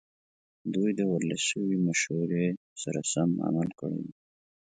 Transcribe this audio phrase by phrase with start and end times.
[0.73, 2.47] دوی د ورلسټ مشورې
[2.81, 4.13] سره سم عمل کړی وي.